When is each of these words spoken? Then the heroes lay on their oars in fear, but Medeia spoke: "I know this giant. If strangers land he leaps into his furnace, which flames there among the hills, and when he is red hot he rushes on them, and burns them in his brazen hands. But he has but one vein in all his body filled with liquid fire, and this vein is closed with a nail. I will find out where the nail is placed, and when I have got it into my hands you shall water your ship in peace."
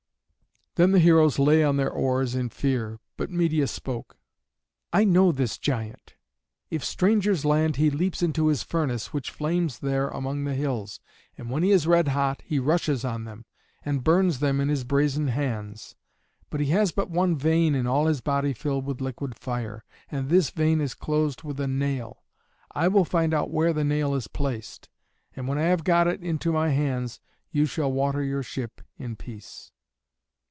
Then 0.75 0.93
the 0.93 0.99
heroes 0.99 1.37
lay 1.37 1.65
on 1.65 1.75
their 1.75 1.89
oars 1.89 2.33
in 2.33 2.47
fear, 2.47 3.01
but 3.17 3.29
Medeia 3.29 3.67
spoke: 3.67 4.15
"I 4.93 5.03
know 5.03 5.33
this 5.33 5.57
giant. 5.57 6.15
If 6.69 6.81
strangers 6.85 7.43
land 7.43 7.75
he 7.75 7.89
leaps 7.89 8.23
into 8.23 8.47
his 8.47 8.63
furnace, 8.63 9.11
which 9.11 9.31
flames 9.31 9.79
there 9.79 10.07
among 10.07 10.45
the 10.45 10.53
hills, 10.53 11.01
and 11.37 11.49
when 11.49 11.61
he 11.63 11.71
is 11.71 11.87
red 11.87 12.07
hot 12.07 12.41
he 12.45 12.57
rushes 12.57 13.03
on 13.03 13.25
them, 13.25 13.43
and 13.83 14.01
burns 14.05 14.39
them 14.39 14.61
in 14.61 14.69
his 14.69 14.85
brazen 14.85 15.27
hands. 15.27 15.97
But 16.49 16.61
he 16.61 16.67
has 16.67 16.93
but 16.93 17.09
one 17.09 17.35
vein 17.35 17.75
in 17.75 17.85
all 17.85 18.05
his 18.05 18.21
body 18.21 18.53
filled 18.53 18.85
with 18.85 19.01
liquid 19.01 19.37
fire, 19.37 19.83
and 20.09 20.29
this 20.29 20.51
vein 20.51 20.79
is 20.79 20.93
closed 20.93 21.43
with 21.43 21.59
a 21.59 21.67
nail. 21.67 22.23
I 22.73 22.87
will 22.87 23.03
find 23.03 23.33
out 23.33 23.51
where 23.51 23.73
the 23.73 23.83
nail 23.83 24.15
is 24.15 24.29
placed, 24.29 24.87
and 25.35 25.49
when 25.49 25.57
I 25.57 25.63
have 25.63 25.83
got 25.83 26.07
it 26.07 26.23
into 26.23 26.53
my 26.53 26.69
hands 26.69 27.19
you 27.51 27.65
shall 27.65 27.91
water 27.91 28.23
your 28.23 28.41
ship 28.41 28.79
in 28.97 29.17
peace." 29.17 29.73